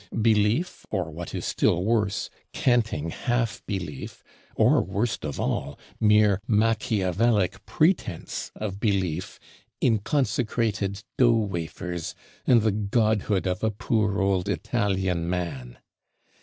Belief, 0.19 0.83
or 0.89 1.11
what 1.11 1.35
is 1.35 1.45
still 1.45 1.83
worse, 1.85 2.31
canting 2.53 3.11
half 3.11 3.63
belief; 3.67 4.23
or 4.55 4.81
worst 4.81 5.23
of 5.23 5.39
all, 5.39 5.77
mere 5.99 6.41
Machiavellic 6.47 7.63
pretense 7.67 8.51
of 8.55 8.79
belief, 8.79 9.39
in 9.79 9.99
consecrated 9.99 11.03
dough 11.19 11.45
wafers, 11.45 12.15
and 12.47 12.63
the 12.63 12.71
godhood 12.71 13.45
of 13.45 13.63
a 13.63 13.69
poor 13.69 14.19
old 14.19 14.49
Italian 14.49 15.29
Man! 15.29 15.77